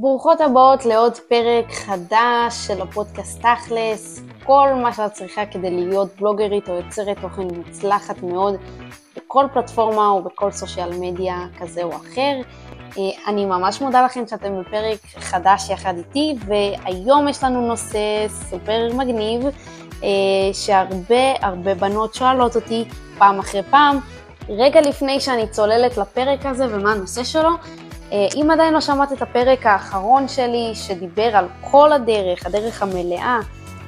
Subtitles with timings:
[0.00, 6.68] ברוכות הבאות לעוד פרק חדש של הפודקאסט תכלס, כל מה שאת צריכה כדי להיות בלוגרית
[6.68, 8.54] או יוצרת תוכן מוצלחת מאוד
[9.16, 12.40] בכל פלטפורמה או בכל סושיאל מדיה כזה או אחר.
[12.98, 18.88] אה, אני ממש מודה לכם שאתם בפרק חדש יחד איתי, והיום יש לנו נושא סופר
[18.94, 19.42] מגניב,
[20.02, 20.08] אה,
[20.52, 22.84] שהרבה הרבה בנות שואלות אותי
[23.18, 23.98] פעם אחרי פעם,
[24.48, 27.50] רגע לפני שאני צוללת לפרק הזה ומה הנושא שלו,
[28.12, 33.38] אם עדיין לא שמעת את הפרק האחרון שלי שדיבר על כל הדרך, הדרך המלאה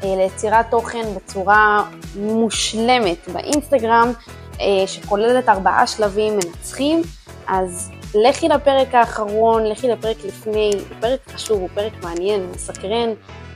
[0.02, 1.84] ליצירת תוכן בצורה
[2.16, 4.12] מושלמת באינסטגרם,
[4.86, 7.02] שכוללת ארבעה שלבים מנצחים,
[7.48, 13.08] אז לכי לפרק האחרון, לכי לפרק לפני, הוא פרק חשוב, הוא פרק מעניין, מסקרן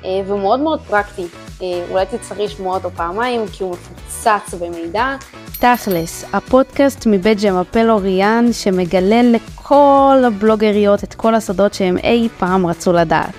[0.05, 1.27] אה, ומאוד מאוד פרקטי.
[1.63, 5.17] אה, אולי תצטרכי לשמוע אותו פעמיים כי הוא מפוצץ במידע.
[5.59, 9.23] תכלס, הפודקאסט מבית ג'מפל אוריאן שמגלה
[9.67, 13.35] לכל הבלוגריות את כל הסודות שהם אי פעם רצו לדעת.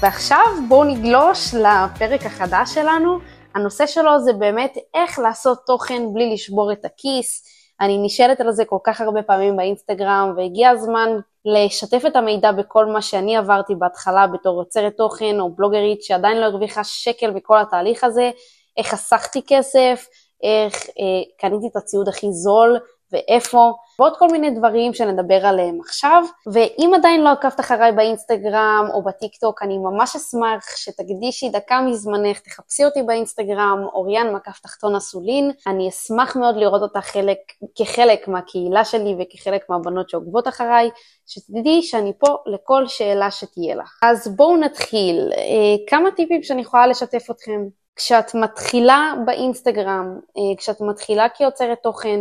[0.00, 3.18] ועכשיו בואו נגלוש לפרק החדש שלנו.
[3.54, 7.44] הנושא שלו זה באמת איך לעשות תוכן בלי לשבור את הכיס.
[7.80, 11.08] אני נשאלת על זה כל כך הרבה פעמים באינסטגרם, והגיע הזמן
[11.44, 16.44] לשתף את המידע בכל מה שאני עברתי בהתחלה בתור יוצרת תוכן או בלוגרית שעדיין לא
[16.44, 18.30] הרוויחה שקל בכל התהליך הזה,
[18.76, 20.06] איך חסכתי כסף,
[20.42, 22.78] איך אה, קניתי את הציוד הכי זול,
[23.14, 26.24] ואיפה, ועוד כל מיני דברים שנדבר עליהם עכשיו.
[26.52, 32.84] ואם עדיין לא עקבת אחריי באינסטגרם או בטיקטוק, אני ממש אשמח שתקדישי דקה מזמנך, תחפשי
[32.84, 35.50] אותי באינסטגרם, אוריאן מקף תחתון אסולין.
[35.66, 37.38] אני אשמח מאוד לראות אותך חלק,
[37.74, 40.90] כחלק מהקהילה שלי וכחלק מהבנות שעוקבות אחריי,
[41.26, 44.00] שתדעי שאני פה לכל שאלה שתהיה לך.
[44.02, 45.30] אז בואו נתחיל.
[45.36, 47.64] אה, כמה טיפים שאני יכולה לשתף אתכם.
[47.96, 52.20] כשאת מתחילה באינסטגרם, אה, כשאת מתחילה כיוצרת תוכן,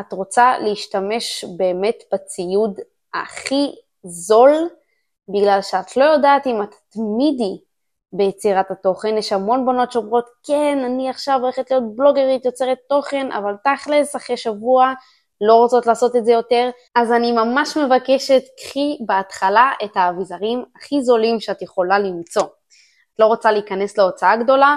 [0.00, 2.80] את רוצה להשתמש באמת בציוד
[3.14, 4.68] הכי זול,
[5.28, 7.60] בגלל שאת לא יודעת אם את תמידי
[8.12, 9.16] ביצירת התוכן.
[9.18, 14.36] יש המון בנות שאומרות, כן, אני עכשיו הולכת להיות בלוגרית, יוצרת תוכן, אבל תכלס, אחרי
[14.36, 14.92] שבוע
[15.40, 16.70] לא רוצות לעשות את זה יותר.
[16.94, 22.42] אז אני ממש מבקשת, קחי בהתחלה את האביזרים הכי זולים שאת יכולה למצוא.
[22.42, 24.76] את לא רוצה להיכנס להוצאה גדולה,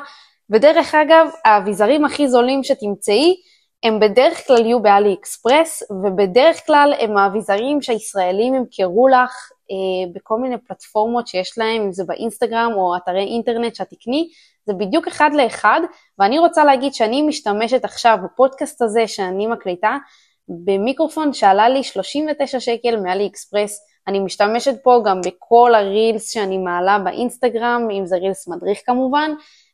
[0.49, 3.35] ודרך אגב, האביזרים הכי זולים שתמצאי,
[3.83, 10.39] הם בדרך כלל יהיו באלי אקספרס, ובדרך כלל הם האביזרים שהישראלים ימכרו לך אה, בכל
[10.39, 14.29] מיני פלטפורמות שיש להם, אם זה באינסטגרם או אתרי אינטרנט שאת תקני,
[14.65, 15.81] זה בדיוק אחד לאחד,
[16.19, 19.97] ואני רוצה להגיד שאני משתמשת עכשיו בפודקאסט הזה שאני מקליטה,
[20.49, 26.99] במיקרופון שעלה לי 39 שקל מאלי אקספרס, אני משתמשת פה גם בכל הרילס שאני מעלה
[26.99, 29.31] באינסטגרם, אם זה רילס מדריך כמובן,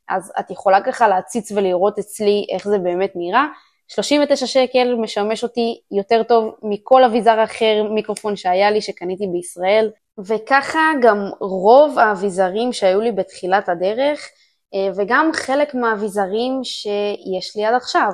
[0.10, 3.46] אז את יכולה ככה להציץ ולראות אצלי איך זה באמת נראה.
[3.92, 9.90] 39 שקל משמש אותי יותר טוב מכל אביזר אחר מיקרופון שהיה לי שקניתי בישראל,
[10.20, 14.30] וככה גם רוב האביזרים שהיו לי בתחילת הדרך,
[14.74, 18.12] אה, וגם חלק מהאביזרים שיש לי עד עכשיו,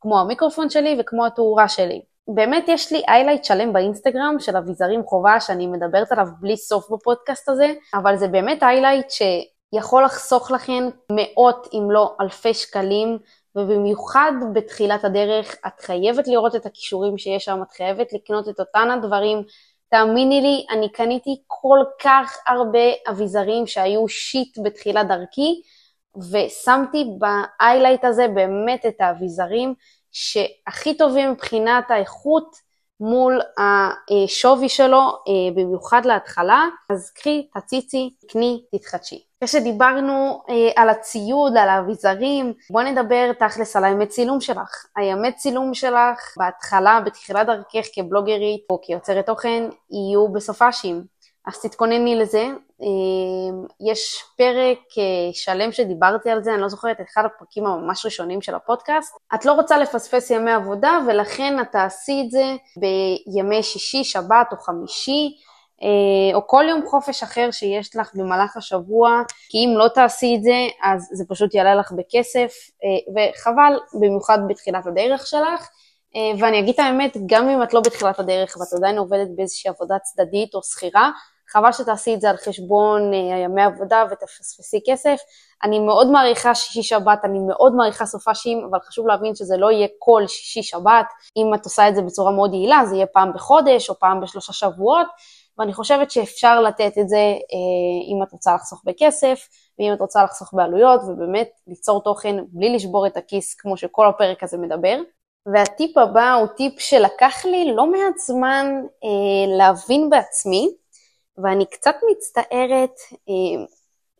[0.00, 2.02] כמו המיקרופון שלי וכמו התאורה שלי.
[2.34, 7.48] באמת יש לי highlight שלם באינסטגרם של אביזרים חובה שאני מדברת עליו בלי סוף בפודקאסט
[7.48, 13.18] הזה, אבל זה באמת highlight שיכול לחסוך לכם מאות אם לא אלפי שקלים
[13.58, 18.90] ובמיוחד בתחילת הדרך, את חייבת לראות את הכישורים שיש שם, את חייבת לקנות את אותן
[18.90, 19.42] הדברים.
[19.90, 25.62] תאמיני לי, אני קניתי כל כך הרבה אביזרים שהיו שיט בתחילת דרכי,
[26.32, 29.74] ושמתי באיילייט הזה באמת את האביזרים
[30.12, 32.67] שהכי טובים מבחינת האיכות,
[33.00, 39.24] מול השווי שלו, אה, במיוחד להתחלה, אז קחי, תציצי, קני, תתחדשי.
[39.38, 44.86] אחרי שדיברנו אה, על הציוד, על האביזרים, בואי נדבר תכלס על האמת צילום שלך.
[44.96, 51.17] הימת צילום שלך בהתחלה, בתחילת דרכך כבלוגרית או כיוצרת תוכן, יהיו בסופאשים.
[51.48, 52.46] אז תתכונני לזה.
[52.80, 58.42] אמ, יש פרק אה, שלם שדיברתי על זה, אני לא זוכרת, אחד הפרקים הממש ראשונים
[58.42, 59.16] של הפודקאסט.
[59.34, 62.44] את לא רוצה לפספס ימי עבודה, ולכן את תעשי את זה
[62.76, 65.36] בימי שישי, שבת או חמישי.
[65.82, 70.42] אה, או כל יום חופש אחר שיש לך במהלך השבוע, כי אם לא תעשי את
[70.42, 72.52] זה, אז זה פשוט יעלה לך בכסף,
[72.84, 75.68] אה, וחבל, במיוחד בתחילת הדרך שלך.
[76.40, 79.98] ואני אגיד את האמת, גם אם את לא בתחילת הדרך ואת עדיין עובדת באיזושהי עבודה
[79.98, 81.10] צדדית או שכירה,
[81.48, 85.16] חבל שתעשי את זה על חשבון אה, ימי עבודה ותפספסי כסף.
[85.64, 89.88] אני מאוד מעריכה שישי שבת, אני מאוד מעריכה סופאשים, אבל חשוב להבין שזה לא יהיה
[89.98, 91.06] כל שישי שבת.
[91.36, 94.52] אם את עושה את זה בצורה מאוד יעילה, זה יהיה פעם בחודש או פעם בשלושה
[94.52, 95.06] שבועות,
[95.58, 99.48] ואני חושבת שאפשר לתת את זה אה, אם את רוצה לחסוך בכסף,
[99.78, 104.42] ואם את רוצה לחסוך בעלויות, ובאמת ליצור תוכן בלי לשבור את הכיס, כמו שכל הפרק
[104.42, 105.00] הזה מדבר.
[105.52, 108.66] והטיפ הבא הוא טיפ שלקח לי לא מעט זמן
[109.04, 110.70] אה, להבין בעצמי,
[111.42, 112.94] ואני קצת מצטערת,
[113.28, 113.64] אה,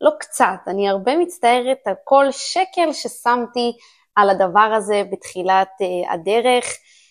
[0.01, 3.71] לא קצת, אני הרבה מצטערת על כל שקל ששמתי
[4.15, 6.65] על הדבר הזה בתחילת uh, הדרך.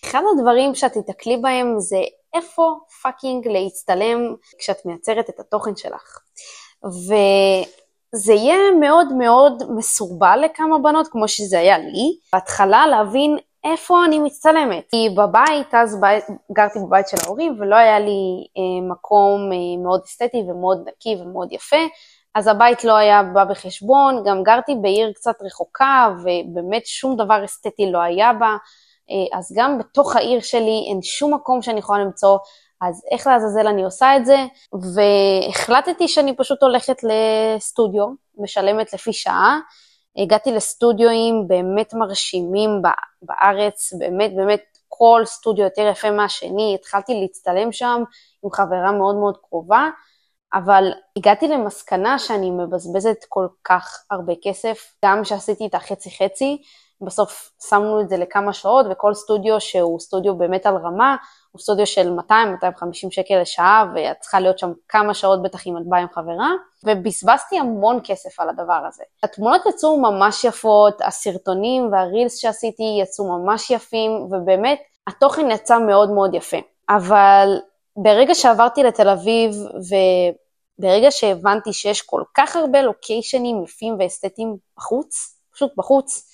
[0.05, 1.99] אחד הדברים שאת תתקלי בהם זה
[2.34, 6.19] איפה fucking להצטלם כשאת מייצרת את התוכן שלך.
[6.84, 12.19] וזה יהיה מאוד מאוד מסורבל לכמה בנות, כמו שזה היה לי.
[12.32, 14.84] בהתחלה להבין איפה אני מצטלמת.
[14.90, 20.00] כי בבית, אז בית, גרתי בבית של ההורים ולא היה לי אה, מקום אה, מאוד
[20.05, 21.87] אסתטי ומאוד נקי ומאוד יפה,
[22.34, 27.90] אז הבית לא היה בא בחשבון, גם גרתי בעיר קצת רחוקה ובאמת שום דבר אסתטי
[27.93, 28.56] לא היה בה,
[29.10, 32.38] אה, אז גם בתוך העיר שלי אין שום מקום שאני יכולה למצוא,
[32.81, 34.37] אז איך לעזאזל אני עושה את זה,
[34.94, 38.05] והחלטתי שאני פשוט הולכת לסטודיו,
[38.38, 39.58] משלמת לפי שעה,
[40.23, 42.70] הגעתי לסטודיואים באמת מרשימים
[43.23, 48.03] בארץ, באמת באמת כל סטודיו יותר יפה מהשני, התחלתי להצטלם שם
[48.44, 49.88] עם חברה מאוד מאוד קרובה,
[50.55, 50.85] אבל
[51.17, 56.62] הגעתי למסקנה שאני מבזבזת כל כך הרבה כסף, גם שעשיתי את החצי חצי,
[57.00, 61.17] בסוף שמנו את זה לכמה שעות, וכל סטודיו שהוא סטודיו באמת על רמה,
[61.53, 62.33] הוא סטודיו של 200-250
[63.11, 66.50] שקל לשעה, ואת צריכה להיות שם כמה שעות בטח אם את באה עם חברה,
[66.85, 69.05] ובזבזתי המון כסף על הדבר הזה.
[69.23, 76.35] התמונות יצאו ממש יפות, הסרטונים והרילס שעשיתי יצאו ממש יפים, ובאמת התוכן יצא מאוד מאוד
[76.35, 76.59] יפה.
[76.89, 77.59] אבל
[77.97, 79.55] ברגע שעברתי לתל אביב,
[80.79, 86.29] וברגע שהבנתי שיש כל כך הרבה לוקיישנים יפים ואסתטיים בחוץ, פשוט בחוץ,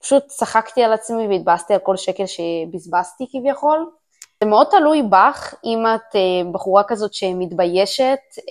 [0.00, 3.90] פשוט צחקתי על עצמי והתבאסתי על כל שקל שבזבזתי כביכול.
[4.42, 8.42] זה מאוד תלוי בך, אם את uh, בחורה כזאת שמתביישת uh,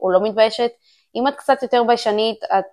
[0.00, 0.70] או לא מתביישת.
[1.14, 2.64] אם את קצת יותר ביישנית, את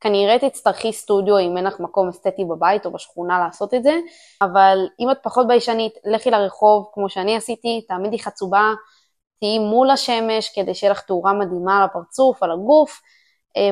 [0.00, 3.98] כנראה תצטרכי סטודיו אם אין לך מקום אסתטי בבית או בשכונה לעשות את זה,
[4.42, 8.72] אבל אם את פחות ביישנית, לכי לרחוב כמו שאני עשיתי, תעמידי חצובה,
[9.40, 13.15] תהיי מול השמש כדי שיהיה לך תאורה מדהימה על הפרצוף, על הגוף, אה,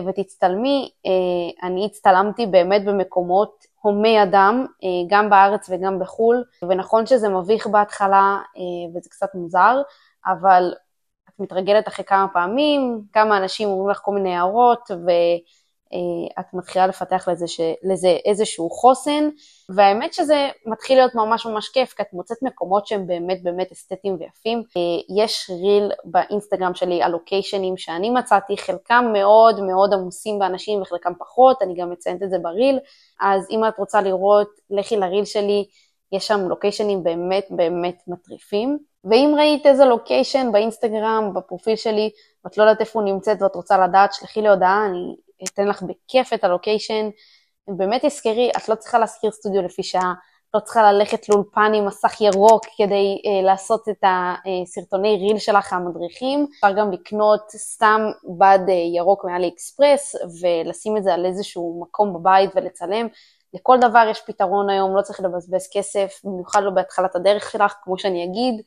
[0.06, 0.90] ותצטלמי.
[1.06, 7.66] אה, אני הצטלמתי באמת במקומות הומי אדם, אה, גם בארץ וגם בחו"ל, ונכון שזה מביך
[7.66, 8.38] בהתחלה
[8.94, 9.82] וזה קצת מוזר,
[10.26, 10.72] אבל
[11.28, 15.10] את מתרגלת אחרי כמה פעמים, כמה אנשים אומרים לך כל מיני הערות, ו...
[15.94, 17.60] אה, את מתחילה לפתח לזה, ש...
[17.82, 19.28] לזה איזשהו חוסן,
[19.74, 24.16] והאמת שזה מתחיל להיות ממש ממש כיף, כי את מוצאת מקומות שהם באמת באמת אסתטיים
[24.20, 24.58] ויפים.
[24.58, 31.12] אה, יש ריל באינסטגרם שלי על לוקיישנים שאני מצאתי, חלקם מאוד מאוד עמוסים באנשים וחלקם
[31.18, 32.78] פחות, אני גם מציינת את זה בריל,
[33.20, 35.64] אז אם את רוצה לראות, לכי לריל שלי,
[36.12, 38.78] יש שם לוקיישנים באמת באמת מטריפים.
[39.04, 42.10] ואם ראית איזה לוקיישן באינסטגרם, בפרופיל שלי,
[42.44, 45.82] ואת לא יודעת איפה הוא נמצאת ואת רוצה לדעת, שלחי לי הודעה, אני אתן לך
[45.82, 47.08] בכיף את הלוקיישן.
[47.68, 50.14] באמת תזכרי, את לא צריכה להשכיר סטודיו לפי שעה,
[50.54, 56.46] לא צריכה ללכת לאולפן עם מסך ירוק כדי אה, לעשות את הסרטוני ריל שלך המדריכים.
[56.54, 58.00] אפשר גם לקנות סתם
[58.38, 63.06] בד אה, ירוק מאלי אקספרס ולשים את זה על איזשהו מקום בבית ולצלם.
[63.54, 67.98] לכל דבר יש פתרון היום, לא צריך לבזבז כסף, במיוחד לא בהתחלת הדרך שלך, כמו
[67.98, 68.62] שאני אגיד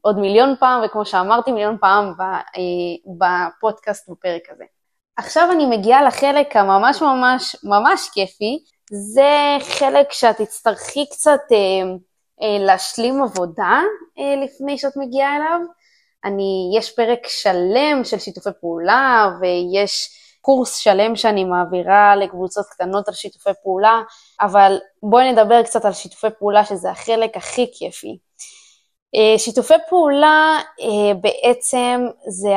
[0.00, 2.36] עוד מיליון פעם, וכמו שאמרתי מיליון פעם אה,
[3.18, 4.64] בפודקאסט בפרק הזה.
[5.16, 8.58] עכשיו אני מגיעה לחלק הממש ממש ממש כיפי,
[8.90, 11.56] זה חלק שאת תצטרכי קצת אה,
[12.42, 13.80] אה, להשלים עבודה
[14.18, 15.60] אה, לפני שאת מגיעה אליו.
[16.24, 20.08] אני, יש פרק שלם של שיתופי פעולה ויש
[20.40, 24.02] קורס שלם שאני מעבירה לקבוצות קטנות על שיתופי פעולה,
[24.40, 28.18] אבל בואי נדבר קצת על שיתופי פעולה שזה החלק הכי כיפי.
[29.14, 32.54] אה, שיתופי פעולה אה, בעצם זה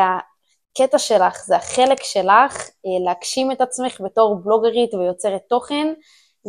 [0.82, 5.94] הקטע שלך, זה החלק שלך אה, להגשים את עצמך בתור בלוגרית ויוצרת תוכן,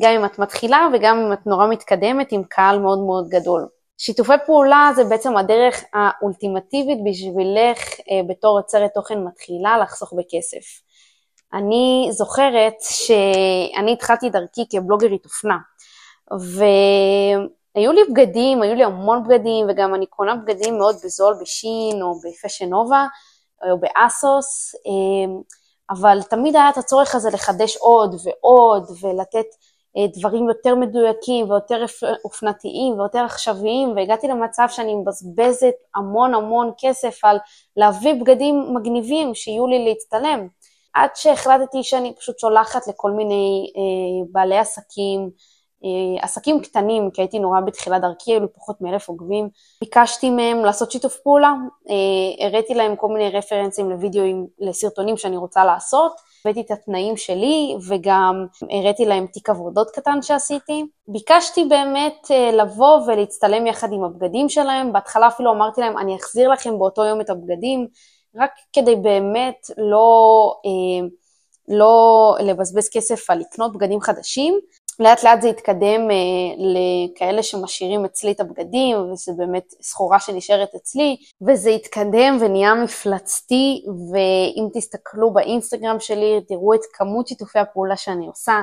[0.03, 3.67] גם אם את מתחילה וגם אם את נורא מתקדמת עם קהל מאוד מאוד גדול.
[3.99, 7.79] שיתופי פעולה זה בעצם הדרך האולטימטיבית בשבילך
[8.11, 10.83] אה, בתור יוצרת תוכן מתחילה לחסוך בכסף.
[11.53, 15.59] אני זוכרת שאני התחלתי דרכי כבלוגרית אופנה,
[16.31, 22.15] והיו לי בגדים, היו לי המון בגדים, וגם אני קונה בגדים מאוד בזול בשין או
[22.21, 23.07] בפשן נובה,
[23.63, 25.41] או באסוס, אמ,
[25.91, 29.47] אבל תמיד היה את הצורך הזה לחדש עוד ועוד ולתת
[29.97, 31.85] אה, דברים יותר מדויקים ויותר
[32.25, 37.39] אופנתיים ויותר עכשוויים, והגעתי למצב שאני מבזבזת המון המון כסף על
[37.77, 40.49] להביא בגדים מגניבים שיהיו לי להצטלם.
[40.95, 45.31] עד שהחלטתי שאני פשוט שולחת לכל מיני אה, בעלי עסקים,
[46.21, 49.49] עסקים קטנים, כי הייתי נורא בתחילת דרכי, היו לי פחות מאלף עוקבים.
[49.81, 51.53] ביקשתי מהם לעשות שיתוף פעולה,
[51.91, 56.13] אה, הראיתי להם כל מיני רפרנסים לוידאוים, לסרטונים שאני רוצה לעשות,
[56.45, 60.85] הבאתי את התנאים שלי וגם הראיתי להם תיק עבודות קטן שעשיתי.
[61.09, 66.49] ביקשתי באמת אה, לבוא ולהצטלם יחד עם הבגדים שלהם, בהתחלה אפילו אמרתי להם, אני אחזיר
[66.49, 67.87] לכם באותו יום את הבגדים,
[68.37, 71.09] רק כדי באמת לא, אה,
[71.69, 74.61] לא לבזבז כסף על לקנות בגדים חדשים.
[75.01, 76.17] לאט לאט זה התקדם אה,
[76.59, 81.17] לכאלה שמשאירים אצלי את הבגדים, וזה באמת סחורה שנשארת אצלי,
[81.49, 88.61] וזה התקדם ונהיה מפלצתי, ואם תסתכלו באינסטגרם שלי, תראו את כמות שיתופי הפעולה שאני עושה,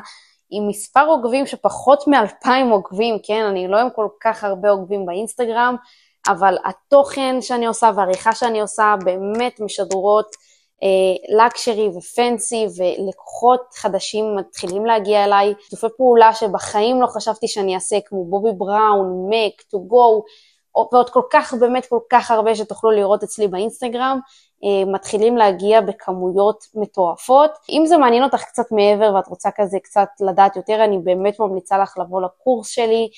[0.50, 5.75] עם מספר עוקבים שפחות מאלפיים עוקבים, כן, אני לא עם כל כך הרבה עוקבים באינסטגרם,
[6.27, 10.36] אבל התוכן שאני עושה והעריכה שאני עושה באמת משדרות
[11.38, 17.98] לקשרי אה, ופנסי ולקוחות חדשים מתחילים להגיע אליי, שיתופי פעולה שבחיים לא חשבתי שאני אעשה
[18.05, 20.24] כמו בובי בראון, מק, טו גו,
[20.93, 24.19] ועוד כל כך, באמת כל כך הרבה שתוכלו לראות אצלי באינסטגרם,
[24.63, 27.51] אה, מתחילים להגיע בכמויות מטורפות.
[27.69, 31.77] אם זה מעניין אותך קצת מעבר ואת רוצה כזה קצת לדעת יותר, אני באמת ממליצה
[31.77, 33.10] לך לבוא לקורס שלי,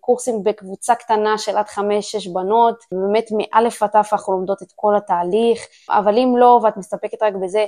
[0.00, 4.96] קורסים בקבוצה קטנה של עד חמש-שש בנות, באמת מאלף עד תף אנחנו לומדות את כל
[4.96, 7.66] התהליך, אבל אם לא ואת מסתפקת רק בזה,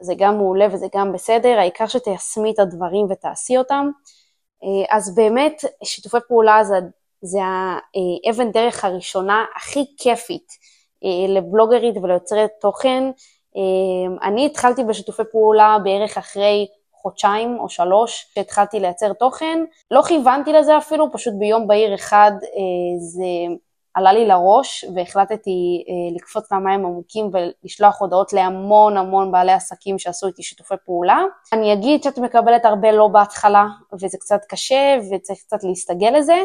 [0.00, 3.90] זה גם מעולה וזה גם בסדר, העיקר שתיישמי את הדברים ותעשי אותם.
[4.64, 6.74] אה, אז באמת שיתופי פעולה זה,
[7.22, 10.52] זה האבן דרך הראשונה הכי כיפית
[11.04, 13.10] אה, לבלוגרית וליוצרת תוכן.
[14.22, 16.66] אני התחלתי בשיתופי פעולה בערך אחרי
[17.04, 19.58] חודשיים או שלוש שהתחלתי לייצר תוכן.
[19.90, 23.54] לא כיוונתי לזה אפילו, פשוט ביום בהיר אחד אה, זה
[23.94, 30.26] עלה לי לראש והחלטתי אה, לקפוץ למים עמוקים ולשלוח הודעות להמון המון בעלי עסקים שעשו
[30.26, 31.22] איתי שיתופי פעולה.
[31.52, 36.36] אני אגיד שאת מקבלת הרבה לא בהתחלה וזה קצת קשה וצריך קצת להסתגל לזה,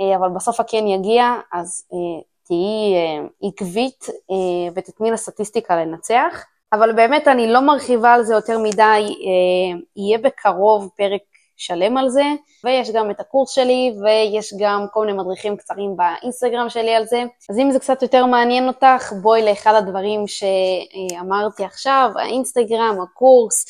[0.00, 6.44] אה, אבל בסוף הכן יגיע, אז אה, תהיי אה, עקבית אה, ותתני לסטטיסטיקה לנצח.
[6.72, 11.20] אבל באמת אני לא מרחיבה על זה יותר מדי, אה, יהיה בקרוב פרק
[11.56, 12.22] שלם על זה,
[12.64, 17.22] ויש גם את הקורס שלי, ויש גם כל מיני מדריכים קצרים באינסטגרם שלי על זה.
[17.50, 23.64] אז אם זה קצת יותר מעניין אותך, בואי לאחד הדברים שאמרתי עכשיו, האינסטגרם, הקורס,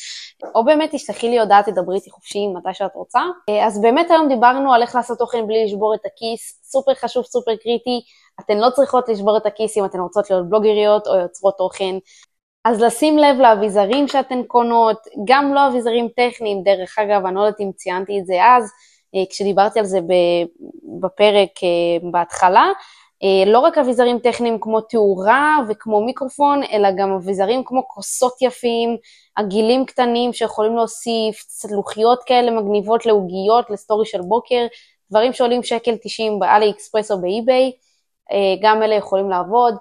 [0.55, 3.21] או באמת תשלחי לי הודעה, תדברי איתי חופשי מתי שאת רוצה.
[3.49, 7.23] אה, אז באמת היום דיברנו על איך לעשות תוכן בלי לשבור את הכיס, סופר חשוב,
[7.25, 8.01] סופר קריטי.
[8.39, 11.95] אתן לא צריכות לשבור את הכיס אם אתן רוצות להיות בלוגריות או יוצרות תוכן.
[12.65, 17.59] אז לשים לב לאביזרים שאתן קונות, גם לא אביזרים טכניים, דרך אגב, אני לא יודעת
[17.59, 18.71] אם ציינתי את זה אז,
[19.15, 19.99] אה, כשדיברתי על זה
[21.01, 22.65] בפרק אה, בהתחלה,
[23.23, 28.97] אה, לא רק אביזרים טכניים כמו תאורה וכמו מיקרופון, אלא גם אביזרים כמו כוסות יפים,
[29.35, 34.65] עגילים קטנים שיכולים להוסיף, צלוחיות כאלה מגניבות לעוגיות, לסטורי של בוקר,
[35.11, 37.71] דברים שעולים שקל 90 באלי אקספרס או באי-ביי,
[38.61, 39.75] גם אלה יכולים לעבוד.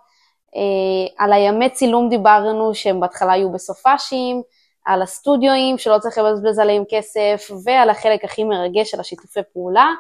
[0.57, 4.43] אה, על הימי צילום דיברנו שהם בהתחלה היו בסופאשים,
[4.85, 9.91] על הסטודיואים שלא צריך לבזבז עליהם כסף, ועל החלק הכי מרגש של השיתופי פעולה.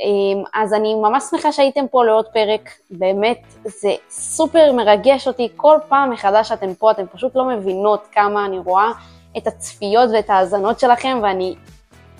[0.00, 5.78] אה, אז אני ממש שמחה שהייתם פה לעוד פרק, באמת זה סופר מרגש אותי כל
[5.88, 8.90] פעם מחדש שאתן פה, אתן פשוט לא מבינות כמה אני רואה
[9.36, 11.54] את הצפיות ואת ההאזנות שלכם, ואני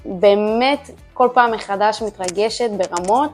[0.05, 3.31] באמת כל פעם מחדש מתרגשת ברמות.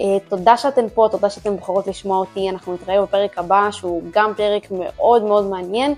[0.00, 4.32] אה, תודה שאתן פה, תודה שאתן בוחרות לשמוע אותי, אנחנו נתראה בפרק הבא שהוא גם
[4.36, 5.94] פרק מאוד מאוד מעניין.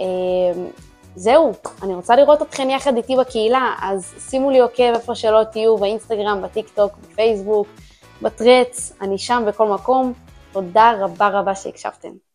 [0.00, 0.04] אה,
[1.16, 5.76] זהו, אני רוצה לראות אתכן יחד איתי בקהילה, אז שימו לי עוקב איפה שלא תהיו,
[5.76, 7.66] באינסטגרם, בטיק טוק, בפייסבוק,
[8.22, 10.12] בטרץ, אני שם בכל מקום.
[10.52, 12.29] תודה רבה רבה שהקשבתם.